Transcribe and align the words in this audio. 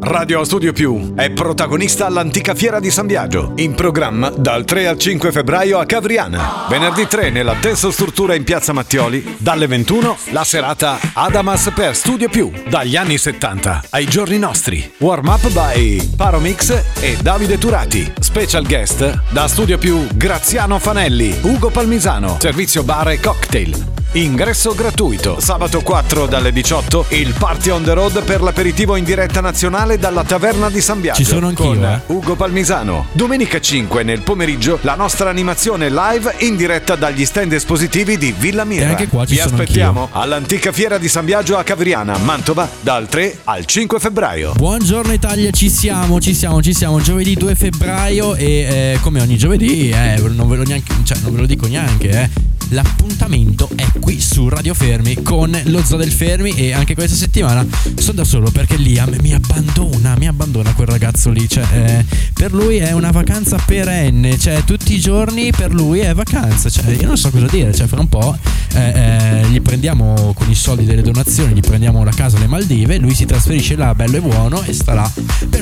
Radio 0.00 0.44
Studio 0.44 0.72
Più 0.72 1.14
è 1.14 1.30
protagonista 1.30 2.06
all'antica 2.06 2.54
fiera 2.54 2.80
di 2.80 2.90
San 2.90 3.06
Biagio, 3.06 3.52
in 3.56 3.74
programma 3.74 4.28
dal 4.30 4.64
3 4.64 4.86
al 4.86 4.98
5 4.98 5.32
febbraio 5.32 5.78
a 5.78 5.86
Cavriana. 5.86 6.66
Venerdì 6.68 7.06
3 7.06 7.30
nella 7.30 7.54
Tenso 7.54 7.90
Struttura 7.90 8.34
in 8.34 8.44
Piazza 8.44 8.72
Mattioli, 8.72 9.36
dalle 9.38 9.66
21 9.66 10.16
la 10.30 10.44
serata 10.44 10.98
Adamas 11.14 11.72
per 11.74 11.96
Studio 11.96 12.28
Più, 12.28 12.52
dagli 12.68 12.94
anni 12.94 13.18
70 13.18 13.84
ai 13.90 14.06
giorni 14.06 14.38
nostri. 14.38 14.92
Warm 14.98 15.26
up 15.26 15.50
by 15.50 16.14
Paromix 16.14 17.00
e 17.00 17.16
Davide 17.20 17.58
Turati. 17.58 18.12
Special 18.20 18.66
guest 18.66 19.22
da 19.30 19.48
Studio 19.48 19.78
Più 19.78 20.06
Graziano 20.14 20.78
Fanelli, 20.78 21.38
Ugo 21.42 21.70
Palmisano, 21.70 22.36
servizio 22.38 22.82
bar 22.82 23.08
e 23.08 23.20
cocktail. 23.20 24.05
Ingresso 24.16 24.74
gratuito. 24.74 25.40
Sabato 25.40 25.82
4 25.82 26.24
dalle 26.24 26.50
18 26.50 27.08
il 27.10 27.34
Party 27.38 27.68
on 27.68 27.82
the 27.82 27.92
Road 27.92 28.24
per 28.24 28.40
l'aperitivo 28.40 28.96
in 28.96 29.04
diretta 29.04 29.42
nazionale 29.42 29.98
dalla 29.98 30.24
Taverna 30.24 30.70
di 30.70 30.80
San 30.80 31.02
Biagio. 31.02 31.22
Ci 31.22 31.28
sono 31.28 31.48
anch'io, 31.48 31.66
con 31.66 31.84
eh. 31.84 32.00
Ugo 32.06 32.34
Palmisano. 32.34 33.08
Domenica 33.12 33.60
5 33.60 34.02
nel 34.04 34.22
pomeriggio 34.22 34.78
la 34.80 34.94
nostra 34.94 35.28
animazione 35.28 35.90
live 35.90 36.34
in 36.38 36.56
diretta 36.56 36.96
dagli 36.96 37.26
stand 37.26 37.52
espositivi 37.52 38.16
di 38.16 38.32
Villa 38.32 38.64
Mira. 38.64 38.86
E 38.86 38.88
anche 38.88 39.08
qua 39.08 39.26
ci 39.26 39.34
Vi 39.34 39.40
aspettiamo 39.40 40.08
all'antica 40.12 40.72
fiera 40.72 40.96
di 40.96 41.08
San 41.08 41.26
Biagio 41.26 41.58
a 41.58 41.62
Cavriana, 41.62 42.16
Mantova, 42.16 42.66
dal 42.80 43.08
3 43.08 43.40
al 43.44 43.66
5 43.66 43.98
febbraio. 43.98 44.54
Buongiorno 44.54 45.12
Italia, 45.12 45.50
ci 45.50 45.68
siamo, 45.68 46.20
ci 46.20 46.32
siamo, 46.32 46.62
ci 46.62 46.72
siamo. 46.72 47.02
Giovedì 47.02 47.34
2 47.34 47.54
febbraio 47.54 48.34
e 48.34 48.46
eh, 48.94 48.98
come 49.02 49.20
ogni 49.20 49.36
giovedì, 49.36 49.90
eh, 49.90 50.16
non, 50.18 50.48
ve 50.48 50.56
lo 50.56 50.62
neanche, 50.62 50.94
cioè, 51.02 51.18
non 51.18 51.34
ve 51.34 51.40
lo 51.40 51.46
dico 51.46 51.66
neanche, 51.66 52.08
eh. 52.08 52.55
L'appuntamento 52.70 53.68
è 53.76 53.86
qui 54.00 54.20
su 54.20 54.48
Radio 54.48 54.74
Fermi 54.74 55.22
con 55.22 55.56
lo 55.66 55.84
Zoo 55.84 55.96
del 55.96 56.10
Fermi 56.10 56.50
e 56.50 56.72
anche 56.72 56.94
questa 56.94 57.14
settimana 57.14 57.64
sono 57.94 58.14
da 58.14 58.24
solo 58.24 58.50
perché 58.50 58.76
Liam 58.76 59.14
mi 59.20 59.32
abbandona, 59.32 60.16
mi 60.16 60.26
abbandona 60.26 60.72
quel 60.74 60.88
ragazzo 60.88 61.30
lì. 61.30 61.48
Cioè, 61.48 61.64
eh, 61.72 62.04
per 62.32 62.52
lui 62.52 62.78
è 62.78 62.90
una 62.92 63.12
vacanza 63.12 63.56
perenne, 63.64 64.36
cioè 64.38 64.64
tutti 64.64 64.94
i 64.94 64.98
giorni 64.98 65.52
per 65.52 65.72
lui 65.72 66.00
è 66.00 66.12
vacanza. 66.12 66.68
Cioè, 66.68 66.90
io 66.90 67.06
non 67.06 67.16
so 67.16 67.30
cosa 67.30 67.46
dire, 67.46 67.72
cioè 67.72 67.86
fra 67.86 68.00
un 68.00 68.08
po' 68.08 68.36
eh, 68.74 68.80
eh, 68.80 69.48
gli 69.48 69.60
prendiamo 69.62 70.32
con 70.34 70.50
i 70.50 70.54
soldi 70.54 70.84
delle 70.84 71.02
donazioni, 71.02 71.54
gli 71.54 71.60
prendiamo 71.60 72.02
la 72.02 72.12
casa 72.12 72.36
alle 72.36 72.46
Maldive, 72.46 72.98
lui 72.98 73.14
si 73.14 73.26
trasferisce 73.26 73.76
là 73.76 73.94
bello 73.94 74.16
e 74.16 74.20
buono 74.20 74.62
e 74.62 74.72
sta 74.72 74.92
là 74.92 75.10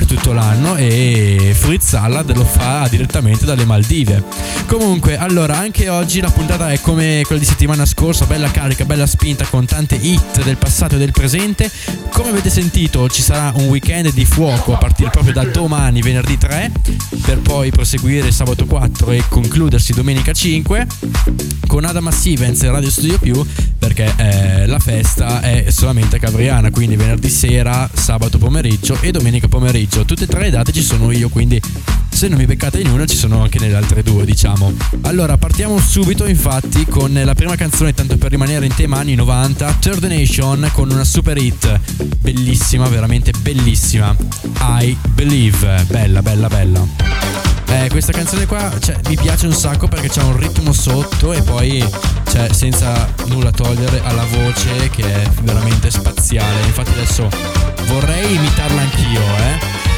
tutto 0.05 0.33
l'anno 0.33 0.75
e 0.75 1.53
Fruit 1.57 1.81
Salad 1.81 2.35
lo 2.35 2.43
fa 2.43 2.87
direttamente 2.89 3.45
dalle 3.45 3.65
Maldive. 3.65 4.23
Comunque, 4.67 5.17
allora, 5.17 5.57
anche 5.57 5.89
oggi 5.89 6.21
la 6.21 6.29
puntata 6.29 6.71
è 6.71 6.79
come 6.79 7.21
quella 7.25 7.41
di 7.41 7.47
settimana 7.47 7.85
scorsa, 7.85 8.25
bella 8.25 8.49
carica, 8.51 8.85
bella 8.85 9.07
spinta 9.07 9.45
con 9.45 9.65
tante 9.65 9.95
hit 9.95 10.43
del 10.43 10.57
passato 10.57 10.95
e 10.95 10.97
del 10.97 11.11
presente. 11.11 11.69
Come 12.11 12.29
avete 12.29 12.49
sentito, 12.49 13.09
ci 13.09 13.21
sarà 13.21 13.51
un 13.55 13.67
weekend 13.67 14.11
di 14.13 14.25
fuoco 14.25 14.73
a 14.73 14.77
partire 14.77 15.09
proprio 15.09 15.33
da 15.33 15.43
domani, 15.45 16.01
venerdì 16.01 16.37
3, 16.37 16.71
per 17.21 17.39
poi 17.39 17.71
proseguire 17.71 18.31
sabato 18.31 18.65
4 18.65 19.11
e 19.11 19.23
concludersi 19.27 19.93
domenica 19.93 20.31
5 20.31 20.87
con 21.67 21.83
Adam 21.83 22.09
Stevens 22.09 22.63
e 22.63 22.69
Radio 22.69 22.89
Studio 22.89 23.17
Più 23.17 23.45
perché 23.87 24.11
eh, 24.17 24.65
la 24.65 24.79
festa 24.79 25.41
è 25.41 25.65
solamente 25.69 26.15
a 26.15 26.19
Cavriana, 26.19 26.71
quindi 26.71 26.95
venerdì 26.95 27.29
sera, 27.29 27.87
sabato 27.93 28.39
pomeriggio 28.39 28.97
e 28.99 29.11
domenica 29.11 29.47
pomeriggio. 29.47 30.05
Tutte 30.05 30.23
e 30.23 30.27
tre 30.27 30.41
le 30.41 30.49
date 30.49 30.71
ci 30.71 30.81
sono 30.81 31.11
io, 31.11 31.29
quindi 31.29 31.61
se 32.09 32.27
non 32.27 32.39
mi 32.39 32.45
beccate 32.45 32.79
in 32.79 32.87
una 32.87 33.05
ci 33.05 33.15
sono 33.15 33.43
anche 33.43 33.59
nelle 33.59 33.75
altre 33.75 34.01
due, 34.01 34.25
diciamo. 34.25 34.73
Allora, 35.01 35.37
partiamo 35.37 35.77
subito 35.77 36.25
infatti 36.25 36.85
con 36.85 37.13
la 37.13 37.35
prima 37.35 37.55
canzone, 37.55 37.93
tanto 37.93 38.17
per 38.17 38.31
rimanere 38.31 38.65
in 38.65 38.73
tema 38.73 38.97
anni 38.97 39.13
90, 39.13 39.77
Third 39.79 40.03
Nation 40.05 40.67
con 40.73 40.89
una 40.89 41.03
super 41.03 41.37
hit, 41.37 41.79
bellissima, 42.19 42.87
veramente 42.87 43.33
bellissima. 43.39 44.15
I 44.61 44.97
Believe, 45.13 45.85
bella, 45.87 46.23
bella, 46.23 46.47
bella. 46.47 47.54
Eh, 47.75 47.89
questa 47.89 48.13
canzone 48.13 48.45
qua 48.45 48.71
cioè, 48.79 48.95
mi 49.09 49.17
piace 49.17 49.47
un 49.47 49.51
sacco 49.51 49.89
perché 49.89 50.07
c'ha 50.07 50.23
un 50.23 50.37
ritmo 50.37 50.71
sotto 50.71 51.33
e 51.33 51.41
poi 51.41 51.85
cioè, 52.31 52.53
senza 52.53 53.13
nulla 53.25 53.51
togliere 53.51 54.01
alla 54.01 54.23
voce 54.23 54.89
che 54.89 55.03
è 55.03 55.29
veramente 55.41 55.91
spaziale. 55.91 56.65
Infatti 56.67 56.91
adesso 56.91 57.29
vorrei 57.87 58.33
imitarla 58.33 58.79
anch'io, 58.79 59.19
eh. 59.19 59.94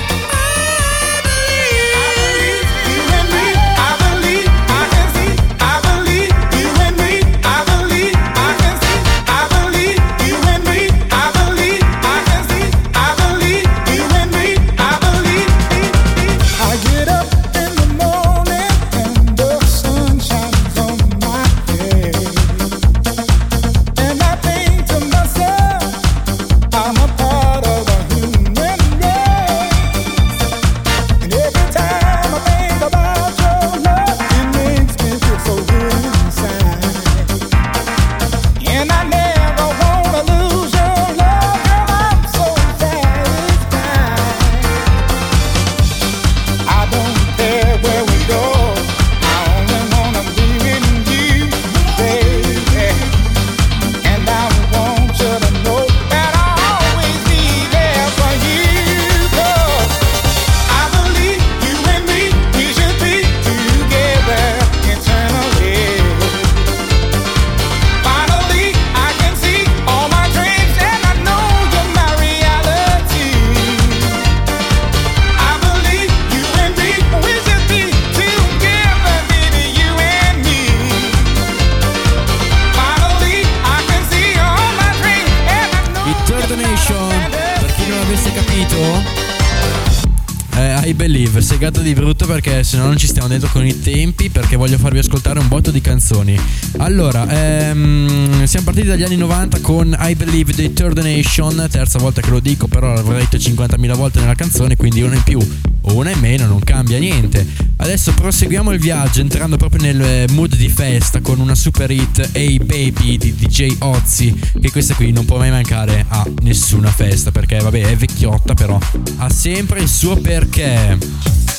I 90.87 90.93
Believe, 90.93 91.41
segato 91.41 91.81
di 91.81 91.93
brutto 91.93 92.25
perché 92.25 92.63
se 92.63 92.77
no 92.77 92.85
non 92.85 92.95
ci 92.95 93.07
stiamo 93.07 93.27
dentro 93.27 93.49
con 93.51 93.65
i 93.65 93.77
tempi 93.77 94.29
perché 94.29 94.55
voglio 94.55 94.77
farvi 94.77 94.99
ascoltare 94.99 95.37
un 95.37 95.49
botto 95.49 95.69
di 95.69 95.81
canzoni. 95.81 96.39
Allora, 96.77 97.27
ehm, 97.27 98.45
siamo 98.45 98.65
partiti 98.67 98.87
dagli 98.87 99.03
anni 99.03 99.17
90 99.17 99.59
con 99.59 99.93
I 99.99 100.15
Believe 100.15 100.53
dei 100.53 100.71
Third 100.71 100.97
Nation, 100.99 101.67
terza 101.69 101.99
volta 101.99 102.21
che 102.21 102.29
lo 102.29 102.39
dico 102.39 102.67
però 102.67 102.93
l'avrei 102.93 103.27
detto 103.29 103.35
50.000 103.35 103.95
volte 103.95 104.21
nella 104.21 104.35
canzone, 104.35 104.77
quindi 104.77 105.01
una 105.01 105.15
in 105.15 105.23
più 105.23 105.39
o 105.87 105.95
una 105.95 106.11
in 106.11 106.19
meno 106.19 106.45
non 106.45 106.59
cambia 106.59 106.97
niente. 106.99 107.45
Adesso 107.77 108.13
proseguiamo 108.13 108.71
il 108.71 108.79
viaggio 108.79 109.21
entrando 109.21 109.57
proprio 109.57 109.81
nel 109.81 110.01
eh, 110.01 110.25
mood 110.31 110.55
di 110.55 110.69
festa 110.69 111.21
con 111.21 111.39
una 111.39 111.55
super 111.55 111.89
hit 111.91 112.29
Hey 112.31 112.57
Baby 112.57 113.17
di 113.17 113.35
DJ 113.35 113.75
Ozzy 113.79 114.33
che 114.59 114.71
questa 114.71 114.95
qui 114.95 115.11
non 115.11 115.25
può 115.25 115.37
mai 115.37 115.51
mancare 115.51 116.05
a 116.07 116.25
nessuna 116.41 116.89
festa 116.89 117.31
perché 117.31 117.59
vabbè 117.59 117.81
è 117.81 117.95
vecchiotta 117.95 118.53
però 118.53 118.77
ha 119.17 119.29
sempre 119.29 119.81
il 119.81 119.87
suo 119.87 120.15
perché. 120.17 121.56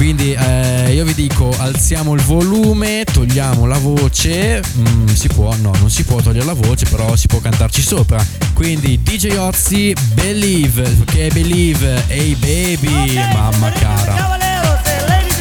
Quindi 0.00 0.32
eh, 0.32 0.94
io 0.94 1.04
vi 1.04 1.12
dico 1.12 1.54
alziamo 1.58 2.14
il 2.14 2.22
volume, 2.22 3.04
togliamo 3.04 3.66
la 3.66 3.76
voce, 3.76 4.62
Mm, 4.78 5.08
si 5.08 5.28
può, 5.28 5.54
no 5.56 5.72
non 5.78 5.90
si 5.90 6.04
può 6.04 6.22
togliere 6.22 6.46
la 6.46 6.54
voce 6.54 6.86
però 6.86 7.14
si 7.16 7.26
può 7.26 7.38
cantarci 7.38 7.82
sopra. 7.82 8.24
Quindi 8.54 9.02
DJ 9.02 9.36
Ozzy 9.36 9.92
Believe, 10.14 11.04
che 11.04 11.26
è 11.26 11.30
Believe, 11.30 12.02
hey 12.08 12.34
baby, 12.34 13.14
mamma 13.34 13.70
cara. 13.72 14.14
Caballeros, 14.14 14.80
eh, 14.86 15.06
ladies 15.06 15.40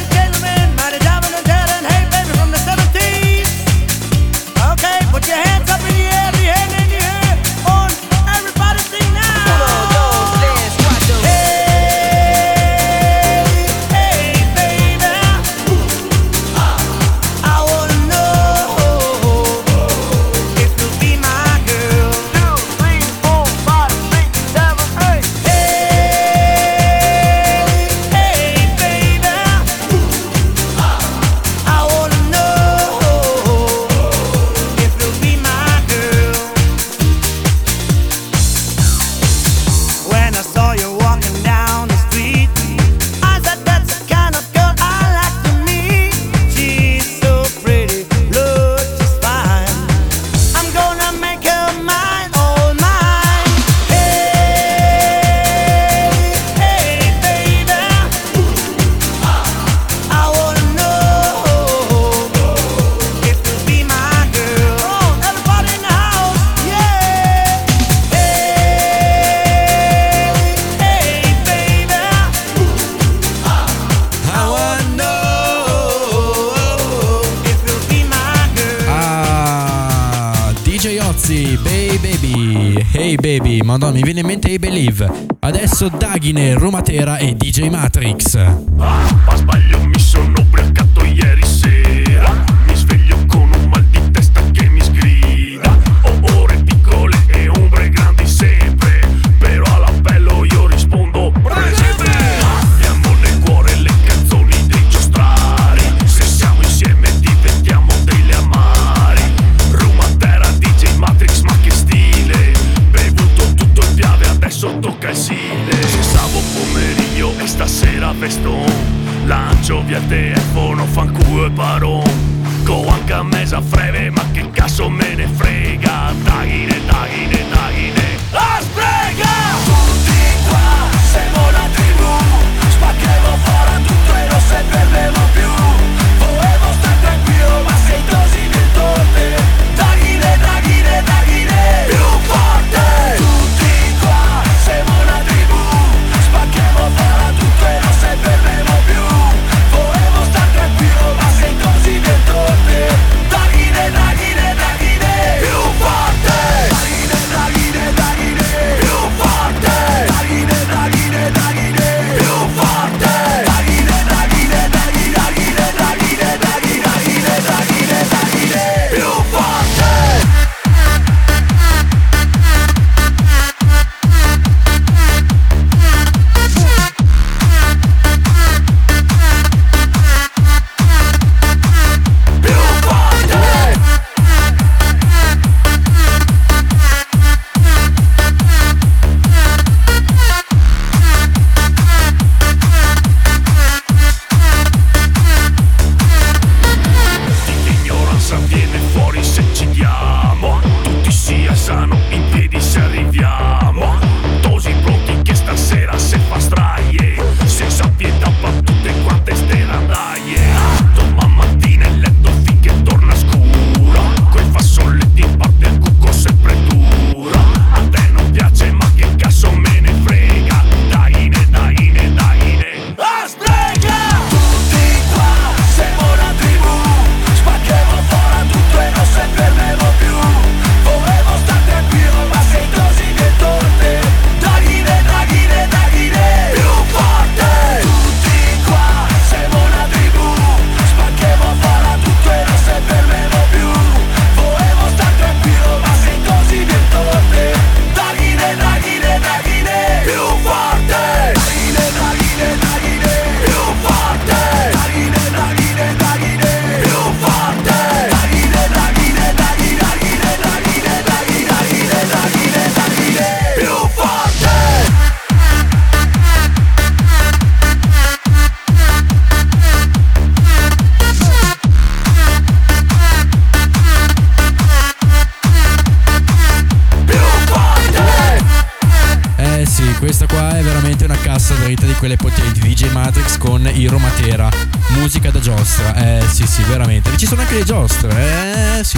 Believe. 84.90 85.28
Adesso 85.42 85.90
Daghine, 85.90 86.54
Romatera 86.56 87.20
e 87.20 87.36
DJ 87.36 87.70
Matrix. 87.70 88.36
Ma 88.76 89.06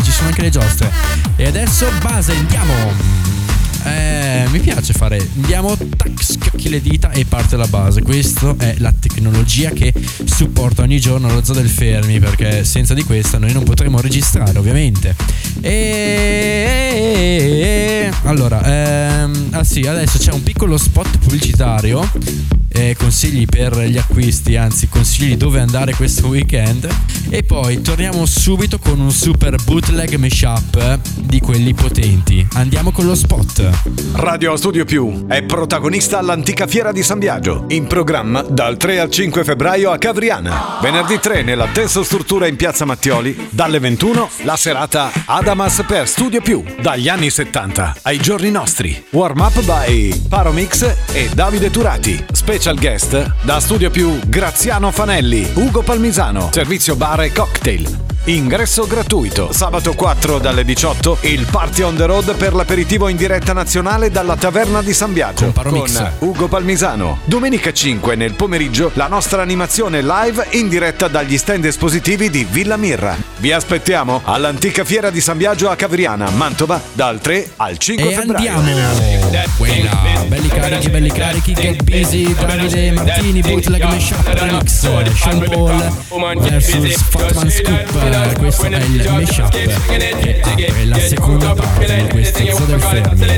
ci 0.03 0.11
sono 0.11 0.27
anche 0.27 0.41
le 0.41 0.49
giostre. 0.49 0.91
E 1.35 1.45
adesso 1.45 1.87
base, 2.01 2.33
andiamo. 2.33 2.73
Eh, 3.83 4.45
mi 4.51 4.59
piace 4.59 4.93
fare. 4.93 5.17
Andiamo, 5.35 5.75
tac, 5.75 6.23
schiocchi 6.23 6.69
le 6.69 6.81
dita 6.81 7.11
e 7.11 7.25
parte 7.25 7.57
la 7.57 7.67
base. 7.67 8.01
Questa 8.01 8.55
è 8.57 8.75
la 8.77 8.93
tecnologia 8.97 9.71
che 9.71 9.93
supporta 10.25 10.83
ogni 10.83 10.99
giorno 10.99 11.33
lo 11.33 11.43
zoo 11.43 11.55
del 11.55 11.69
Fermi. 11.69 12.19
Perché 12.19 12.63
senza 12.63 12.93
di 12.93 13.03
questa 13.03 13.37
noi 13.37 13.53
non 13.53 13.63
potremo 13.63 13.99
registrare, 13.99 14.57
ovviamente. 14.57 15.15
E 15.61 16.51
allora, 18.23 18.61
ehm, 18.63 19.47
ah 19.51 19.63
sì, 19.63 19.81
adesso 19.81 20.17
c'è 20.17 20.31
un 20.31 20.43
piccolo 20.43 20.77
spot 20.77 21.17
pubblicitario. 21.17 22.60
Eh, 22.71 22.95
consigli 22.97 23.45
per 23.45 23.77
gli 23.79 23.97
acquisti, 23.97 24.55
anzi 24.55 24.87
consigli 24.87 25.35
dove 25.35 25.59
andare 25.59 25.93
questo 25.93 26.27
weekend. 26.27 26.87
E 27.29 27.43
poi 27.43 27.81
torniamo 27.81 28.25
subito 28.25 28.79
con 28.79 28.99
un 28.99 29.11
super 29.11 29.55
bootleg 29.63 30.15
mashup 30.15 30.99
di 31.15 31.39
quelli 31.39 31.73
potenti. 31.73 32.45
Andiamo 32.53 32.91
con 32.91 33.05
lo 33.05 33.15
spot. 33.15 33.69
Radio 34.13 34.55
Studio 34.55 34.85
Più 34.85 35.27
è 35.27 35.43
protagonista 35.43 36.17
all'antica 36.17 36.67
fiera 36.67 36.91
di 36.91 37.03
San 37.03 37.19
Biagio, 37.19 37.65
in 37.69 37.87
programma 37.87 38.41
dal 38.41 38.77
3 38.77 38.99
al 38.99 39.09
5 39.09 39.43
febbraio 39.43 39.91
a 39.91 39.97
Cavriana. 39.97 40.79
Venerdì 40.81 41.19
3 41.19 41.43
nella 41.43 41.67
Teso 41.67 42.03
Struttura 42.03 42.47
in 42.47 42.55
Piazza 42.55 42.85
Mattioli, 42.85 43.49
dalle 43.51 43.79
21 43.79 44.29
la 44.43 44.55
serata 44.55 45.11
Adamas 45.25 45.83
per 45.85 46.07
Studio 46.07 46.41
Più, 46.41 46.63
dagli 46.81 47.09
anni 47.09 47.29
70 47.29 47.97
ai 48.03 48.17
giorni 48.17 48.49
nostri. 48.49 49.05
Warm 49.11 49.39
up 49.39 49.61
by 49.63 50.27
Paromix 50.27 50.95
e 51.11 51.29
Davide 51.33 51.69
Turati. 51.69 52.23
Special 52.31 52.60
guest 52.69 53.33
da 53.41 53.59
Studio 53.59 53.89
Più 53.89 54.19
Graziano 54.27 54.91
Fanelli, 54.91 55.51
Ugo 55.55 55.81
Palmisano, 55.81 56.49
servizio 56.53 56.95
bar 56.95 57.21
e 57.21 57.33
cocktail. 57.33 58.10
Ingresso 58.25 58.85
gratuito. 58.85 59.51
Sabato 59.51 59.93
4 59.93 60.37
dalle 60.37 60.63
18 60.63 61.17
il 61.21 61.47
Party 61.49 61.81
on 61.81 61.95
the 61.95 62.05
Road 62.05 62.35
per 62.35 62.53
l'aperitivo 62.53 63.07
in 63.07 63.17
diretta 63.17 63.51
nazionale 63.51 64.11
dalla 64.11 64.35
Taverna 64.35 64.83
di 64.83 64.93
San 64.93 65.11
Biagio 65.11 65.45
Con 65.45 65.53
Paromix. 65.53 66.03
Ugo 66.19 66.47
Palmisano. 66.47 67.17
Domenica 67.25 67.73
5 67.73 68.15
nel 68.15 68.35
pomeriggio 68.35 68.91
la 68.93 69.07
nostra 69.07 69.41
animazione 69.41 70.03
live 70.03 70.45
in 70.51 70.69
diretta 70.69 71.07
dagli 71.07 71.35
stand 71.35 71.65
espositivi 71.65 72.29
di 72.29 72.45
Villa 72.47 72.77
Mirra. 72.77 73.17
Vi 73.37 73.51
aspettiamo 73.51 74.21
all'antica 74.23 74.83
fiera 74.83 75.09
di 75.09 75.19
San 75.19 75.37
Biagio 75.37 75.71
a 75.71 75.75
Cavriana, 75.75 76.29
Mantova, 76.29 76.79
dal 76.93 77.19
3 77.19 77.53
al 77.57 77.79
5 77.79 78.07
E 78.07 78.13
febbraio. 78.13 78.51
andiamo. 78.51 79.49
Quella. 79.57 79.89
Belli 80.27 80.47
carichi, 80.47 80.89
belli 80.89 81.09
carichi. 81.11 81.53
Get 81.53 81.81
busy. 81.83 82.35
Davide 82.35 82.91
Martini, 82.91 83.41
bootleg 83.41 83.83
mashup 83.83 84.27
remix. 84.27 84.87
Sean 85.15 85.39
Paul 85.39 86.39
versus 86.39 87.01
Fatman 87.09 87.49
Scoop. 87.49 88.09
Eh, 88.11 88.33
questo 88.37 88.65
è 88.65 88.77
il 88.77 89.09
mashup 89.09 89.49
che 89.49 90.65
apre 90.67 90.85
la 90.85 90.99
seconda 90.99 91.53
parte 91.53 92.03
di 92.03 92.09
questo 92.09 92.39
Fermi. 92.79 93.31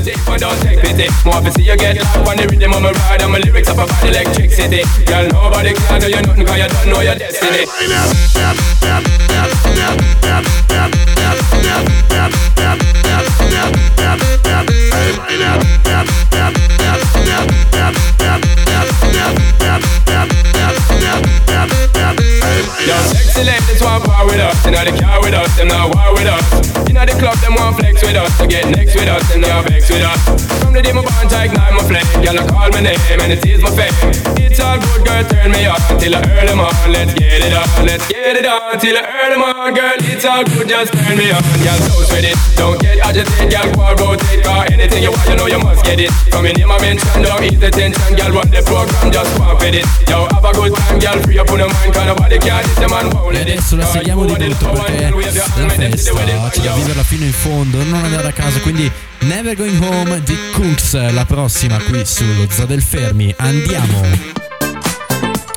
Inna 24.64 24.80
the 24.80 24.96
car 24.96 25.20
with 25.20 25.34
us, 25.34 25.50
them 25.56 25.68
not 25.68 25.92
war 25.92 26.12
with 26.16 26.26
us. 26.26 26.44
Inna 26.88 27.04
the 27.04 27.12
club, 27.20 27.36
them 27.44 27.54
want 27.54 27.76
flex 27.76 28.00
with 28.00 28.16
us. 28.16 28.32
To 28.38 28.46
get 28.46 28.68
next 28.68 28.94
with 28.94 29.08
us, 29.08 29.22
them 29.28 29.40
not 29.40 29.64
vex 29.68 29.88
with 29.90 30.04
us. 30.04 30.20
From 30.62 30.72
the 30.72 30.80
day 30.80 30.92
my 30.92 31.04
bond 31.04 31.28
to 31.30 31.36
ignite 31.44 31.72
my 31.72 31.82
flame, 31.84 32.06
I 32.24 32.44
call 32.48 32.68
my 32.70 32.80
name 32.80 33.20
and 33.20 33.32
it 33.32 33.44
is 33.44 33.60
my 33.60 33.70
fame. 33.72 33.92
It's 34.38 34.60
all 34.60 34.78
good, 34.78 35.02
girl, 35.04 35.24
turn 35.26 35.50
me 35.50 35.66
on 35.66 35.80
till 35.98 36.14
I 36.14 36.20
earn 36.30 36.46
them 36.46 36.60
on. 36.60 36.72
Let's 36.92 37.12
get 37.12 37.42
it 37.42 37.52
on, 37.52 37.68
let's 37.84 38.06
get 38.08 38.36
it 38.36 38.46
on 38.46 38.78
till 38.78 38.96
I 38.96 39.02
earn 39.02 39.30
them 39.34 39.42
on, 39.42 39.74
girl. 39.74 39.98
It's 40.06 40.24
all 40.24 40.44
good, 40.44 40.68
just 40.68 40.92
turn 40.94 41.18
me 41.18 41.34
on, 41.34 41.42
girl. 41.60 41.80
So 41.88 42.14
with 42.14 42.24
it, 42.24 42.38
don't 42.54 42.78
get 42.80 43.02
agitated. 43.02 43.74
Go 43.74 43.82
and 43.84 43.98
rotate, 44.00 44.44
car 44.44 44.64
anything 44.70 45.02
you 45.02 45.10
want, 45.10 45.26
you 45.28 45.36
know 45.36 45.46
you 45.50 45.58
must 45.58 45.84
get 45.84 45.98
it. 45.98 46.10
Come 46.30 46.46
in, 46.46 46.56
my 46.64 46.78
mention, 46.78 47.20
don't 47.20 47.42
ease 47.42 47.58
the 47.58 47.70
tension, 47.70 48.14
girl. 48.14 48.38
Run 48.38 48.48
the 48.48 48.62
program, 48.62 49.12
just 49.12 49.28
pump 49.36 49.60
with 49.60 49.76
it. 49.76 49.86
Yo, 50.08 50.28
have 50.30 50.44
a 50.44 50.52
good 50.54 50.72
time, 50.72 50.98
girl. 51.02 51.18
Free 51.20 51.38
up 51.38 51.50
on 51.50 51.58
the 51.58 51.68
mind, 51.68 51.90
cause 51.92 52.06
nobody 52.06 52.38
can 52.38 52.62
diss 52.64 52.78
the 52.78 52.88
man 52.88 53.10
won't 53.10 53.34
let 53.34 53.48
it. 53.48 53.54
adesso 53.54 53.76
la 53.76 53.84
seguiamo 53.86 54.24
di 54.24 54.36
brutto 54.64 54.82
perché 54.82 55.10
la 55.34 55.68
festa 55.68 56.12
c'è 56.50 56.60
da 56.62 56.72
viverla 56.74 57.02
fino 57.02 57.24
in 57.24 57.32
fondo, 57.32 57.82
non 57.84 58.04
andare 58.04 58.28
a 58.28 58.32
casa, 58.32 58.60
quindi 58.60 58.90
Never 59.20 59.56
Going 59.56 59.82
Home 59.82 60.22
di 60.22 60.36
Kunks, 60.52 61.10
la 61.12 61.24
prossima 61.24 61.78
qui 61.78 62.04
sullo 62.04 62.46
Zoo 62.50 62.66
del 62.66 62.82
Fermi. 62.82 63.34
Andiamo! 63.38 64.42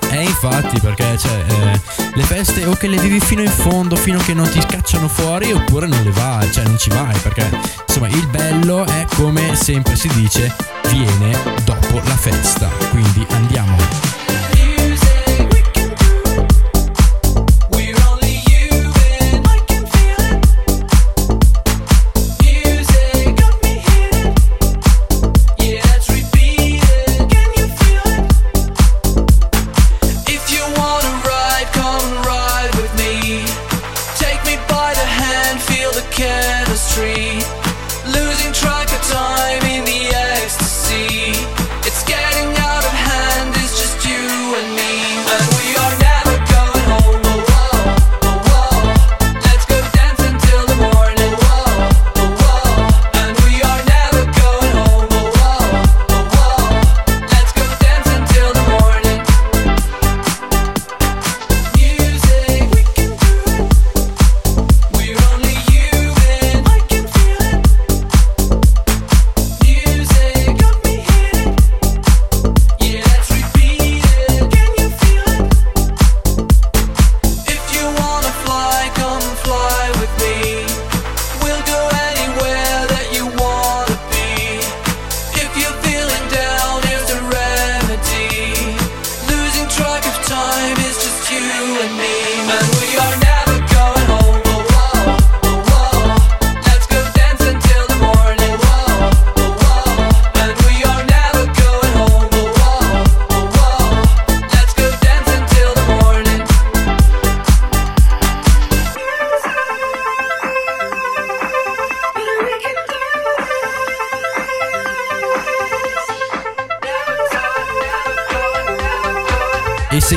E 0.10 0.24
infatti 0.24 0.80
perché 0.80 1.18
cioè, 1.18 1.44
eh, 1.48 1.82
le 2.14 2.24
feste 2.24 2.66
o 2.66 2.74
che 2.74 2.88
le 2.88 2.98
vivi 2.98 3.20
fino 3.20 3.42
in 3.42 3.52
fondo, 3.52 3.96
fino 3.96 4.20
a 4.20 4.24
che 4.24 4.34
non 4.34 4.50
ti 4.50 4.60
scacciano 4.62 5.08
fuori, 5.08 5.52
oppure 5.52 5.86
non 5.88 6.02
le 6.04 6.12
vai, 6.12 6.52
cioè 6.52 6.64
non 6.64 6.78
ci 6.78 6.90
vai, 6.90 7.16
perché 7.20 7.50
insomma 7.88 8.08
il 8.08 8.28
bello 8.28 8.86
è 8.86 9.06
come 9.16 9.56
sempre 9.56 9.96
si 9.96 10.08
dice, 10.16 10.54
viene 10.90 11.38
dopo 11.64 12.02
la 12.04 12.18
festa. 12.18 12.68
Quindi 12.90 13.26
andiamo. 13.30 14.16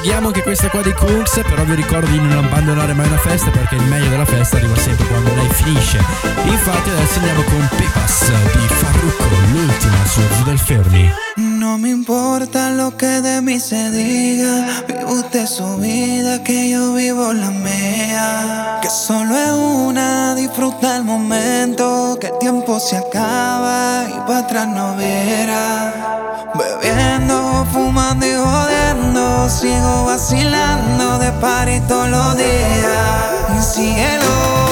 Seguiamo 0.00 0.28
anche 0.28 0.42
questa 0.42 0.70
qua 0.70 0.80
di 0.80 0.94
Kunks, 0.94 1.42
però 1.46 1.62
vi 1.64 1.74
ricordo 1.74 2.10
di 2.10 2.18
non 2.18 2.32
abbandonare 2.32 2.94
mai 2.94 3.06
una 3.06 3.18
festa 3.18 3.50
perché 3.50 3.74
il 3.74 3.82
meglio 3.82 4.08
della 4.08 4.24
festa 4.24 4.56
arriva 4.56 4.74
sempre 4.76 5.06
quando 5.06 5.34
lei 5.34 5.46
finisce. 5.50 5.98
Infatti 6.44 6.88
adesso 6.88 7.18
andiamo 7.18 7.42
con 7.42 7.68
Pepas 7.76 8.30
di 8.30 8.66
Farruko, 8.66 9.24
l'ultima 9.52 10.06
su 10.06 10.42
del 10.44 10.58
Fermi. 10.58 11.12
No 11.36 11.76
me 11.76 11.90
importa 11.90 12.70
lo 12.70 12.96
que 12.96 13.20
de 13.20 13.42
mí 13.42 13.60
se 13.60 13.90
diga, 13.90 14.82
vive 14.86 15.04
usted 15.04 15.44
su 15.44 15.76
vida, 15.76 16.42
que 16.42 16.70
yo 16.70 16.94
vivo 16.94 17.34
la 17.34 17.50
mía. 17.50 18.69
Que 18.82 18.88
solo 18.88 19.36
es 19.36 19.50
una, 19.50 20.34
disfruta 20.34 20.96
el 20.96 21.04
momento, 21.04 22.16
que 22.18 22.28
el 22.28 22.38
tiempo 22.38 22.80
se 22.80 22.96
acaba 22.96 24.04
y 24.08 24.18
para 24.26 24.38
atrás 24.38 24.68
no 24.68 24.96
viera. 24.96 26.48
Bebiendo, 26.54 27.66
fumando 27.72 28.24
y 28.26 28.34
jodiendo, 28.34 29.50
sigo 29.50 30.04
vacilando 30.06 31.18
de 31.18 31.30
party 31.32 31.80
todos 31.88 32.08
los 32.08 32.36
días. 32.38 33.58
Y 33.58 33.62
síguelo. 33.62 34.69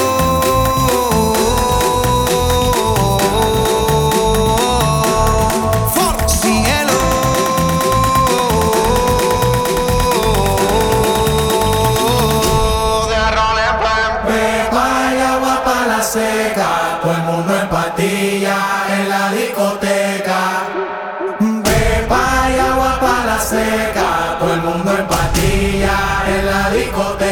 Todo 24.39 24.53
el 24.53 24.61
mundo 24.61 24.91
en 24.97 25.07
patilla 25.07 26.23
en 26.27 26.45
la 26.45 26.69
discoteca. 26.69 27.28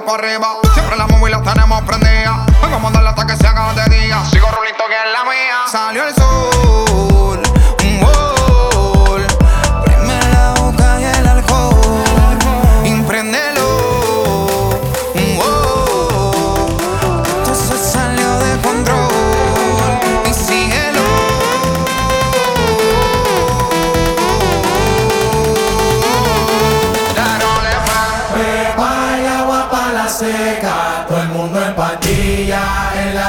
Para 0.00 0.26
arriba. 0.26 0.63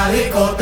Calico 0.06 0.55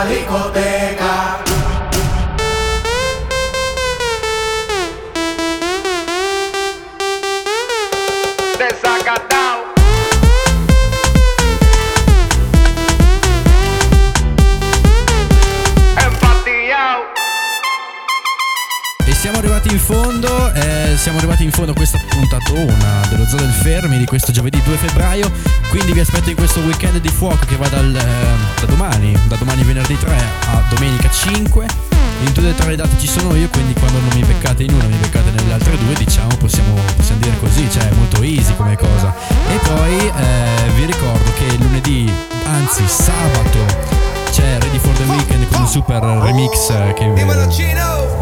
Caricote. 0.00 0.69
Arrivati 19.70 19.72
in 19.72 19.78
fondo, 19.78 20.52
eh, 20.52 20.96
siamo 20.96 21.18
arrivati 21.18 21.44
in 21.44 21.50
fondo 21.52 21.70
a 21.70 21.74
questa 21.74 21.98
puntatona 22.08 23.06
dello 23.08 23.26
Zoo 23.26 23.38
del 23.38 23.52
Fermi 23.52 23.98
di 23.98 24.04
questo 24.04 24.32
giovedì 24.32 24.60
2 24.62 24.76
febbraio, 24.76 25.30
quindi 25.68 25.92
vi 25.92 26.00
aspetto 26.00 26.30
in 26.30 26.36
questo 26.36 26.60
weekend 26.60 26.98
di 26.98 27.08
fuoco 27.08 27.44
che 27.46 27.56
va 27.56 27.68
dal, 27.68 27.94
eh, 27.94 28.60
da 28.60 28.66
domani, 28.66 29.16
da 29.28 29.36
domani 29.36 29.62
venerdì 29.62 29.96
3 29.96 30.16
a 30.46 30.62
domenica 30.70 31.08
5. 31.10 31.66
In 32.22 32.32
tutte 32.32 32.50
e 32.50 32.54
tre 32.54 32.70
le 32.70 32.76
date 32.76 32.98
ci 32.98 33.06
sono 33.06 33.34
io, 33.34 33.48
quindi 33.48 33.72
quando 33.72 33.98
non 33.98 34.10
mi 34.14 34.22
beccate 34.22 34.62
in 34.62 34.74
una, 34.74 34.84
mi 34.84 34.96
beccate 34.96 35.30
nelle 35.30 35.54
altre 35.54 35.78
due, 35.78 35.94
diciamo, 35.94 36.36
possiamo, 36.36 36.74
possiamo 36.96 37.20
dire 37.20 37.38
così, 37.38 37.66
cioè 37.70 37.88
è 37.88 37.94
molto 37.94 38.22
easy 38.22 38.54
come 38.56 38.76
cosa. 38.76 39.14
E 39.48 39.56
poi 39.62 39.96
eh, 39.96 40.70
vi 40.74 40.84
ricordo 40.84 41.32
che 41.38 41.56
lunedì, 41.56 42.12
anzi 42.44 42.84
sabato, 42.86 43.99
c'è 44.30 44.58
Ready 44.60 44.78
for 44.78 44.94
the 44.94 45.02
Weekend 45.04 45.48
con 45.48 45.62
un 45.62 45.66
super 45.66 46.02
remix 46.02 46.68
che 46.94 47.12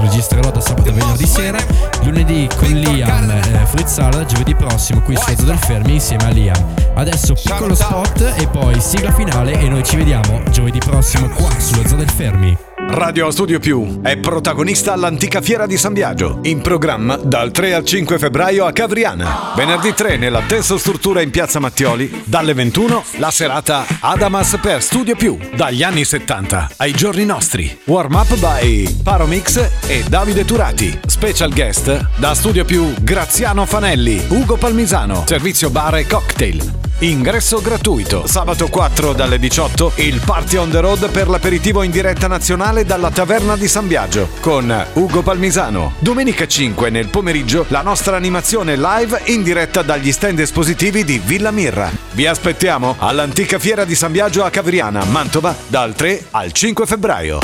registrerò 0.00 0.50
da 0.50 0.60
sabato 0.60 0.88
a 0.88 0.92
venerdì 0.92 1.26
sera. 1.26 1.58
Lunedì 2.02 2.48
con 2.56 2.68
Liam 2.68 3.30
eh, 3.30 3.66
Frizzala, 3.66 4.24
giovedì 4.24 4.54
prossimo 4.54 5.00
qui 5.02 5.16
su 5.16 5.24
Razzo 5.26 5.44
del 5.44 5.58
Fermi 5.58 5.94
insieme 5.94 6.24
a 6.24 6.28
Liam. 6.30 6.74
Adesso 6.94 7.34
piccolo 7.34 7.74
spot 7.74 8.34
e 8.36 8.46
poi 8.48 8.80
sigla 8.80 9.12
finale 9.12 9.58
e 9.58 9.68
noi 9.68 9.84
ci 9.84 9.96
vediamo 9.96 10.40
giovedì 10.50 10.78
prossimo 10.78 11.28
qua 11.28 11.50
sulla 11.58 11.86
Zoo 11.86 11.96
del 11.96 12.10
Fermi. 12.10 12.67
Radio 12.90 13.30
Studio 13.30 13.58
Più 13.58 14.00
è 14.00 14.16
protagonista 14.16 14.94
all'antica 14.94 15.42
fiera 15.42 15.66
di 15.66 15.76
San 15.76 15.92
Biagio, 15.92 16.38
in 16.44 16.62
programma 16.62 17.16
dal 17.16 17.50
3 17.50 17.74
al 17.74 17.84
5 17.84 18.18
febbraio 18.18 18.64
a 18.64 18.72
Cavriana. 18.72 19.52
Venerdì 19.54 19.92
3 19.92 20.16
nella 20.16 20.40
Tenso 20.40 20.78
Struttura 20.78 21.20
in 21.20 21.30
Piazza 21.30 21.60
Mattioli, 21.60 22.22
dalle 22.24 22.54
21 22.54 23.04
la 23.18 23.30
serata 23.30 23.84
Adamas 24.00 24.58
per 24.60 24.82
Studio 24.82 25.14
Più, 25.16 25.38
dagli 25.54 25.82
anni 25.82 26.04
70 26.04 26.70
ai 26.78 26.92
giorni 26.92 27.26
nostri. 27.26 27.78
Warm 27.84 28.14
up 28.14 28.34
by 28.38 29.02
Paromix 29.02 29.68
e 29.86 30.04
Davide 30.08 30.46
Turati. 30.46 30.98
Special 31.06 31.52
guest 31.52 32.08
da 32.16 32.34
Studio 32.34 32.64
Più 32.64 32.94
Graziano 33.02 33.66
Fanelli, 33.66 34.24
Ugo 34.28 34.56
Palmisano, 34.56 35.24
servizio 35.26 35.68
bar 35.68 35.96
e 35.96 36.06
cocktail. 36.06 36.87
Ingresso 37.00 37.60
gratuito. 37.60 38.26
Sabato 38.26 38.66
4 38.66 39.12
dalle 39.12 39.38
18 39.38 39.92
il 39.96 40.20
Party 40.24 40.56
on 40.56 40.68
the 40.68 40.80
Road 40.80 41.08
per 41.12 41.28
l'aperitivo 41.28 41.84
in 41.84 41.92
diretta 41.92 42.26
nazionale 42.26 42.84
dalla 42.84 43.10
Taverna 43.10 43.56
di 43.56 43.68
San 43.68 43.86
Biagio 43.86 44.30
con 44.40 44.86
Ugo 44.94 45.22
Palmisano. 45.22 45.92
Domenica 46.00 46.48
5 46.48 46.90
nel 46.90 47.08
pomeriggio 47.08 47.66
la 47.68 47.82
nostra 47.82 48.16
animazione 48.16 48.76
live 48.76 49.22
in 49.26 49.44
diretta 49.44 49.82
dagli 49.82 50.10
stand 50.10 50.40
espositivi 50.40 51.04
di 51.04 51.20
Villa 51.24 51.52
Mirra. 51.52 51.88
Vi 52.10 52.26
aspettiamo 52.26 52.96
all'antica 52.98 53.60
fiera 53.60 53.84
di 53.84 53.94
San 53.94 54.10
Biagio 54.10 54.42
a 54.42 54.50
Cavriana, 54.50 55.04
Mantova, 55.04 55.54
dal 55.68 55.94
3 55.94 56.26
al 56.32 56.50
5 56.50 56.84
febbraio. 56.84 57.38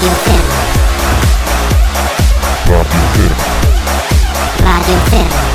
Radio 0.02 0.16
Ferro. 0.24 0.52
Radio 4.64 4.98
Ferro. 5.12 5.51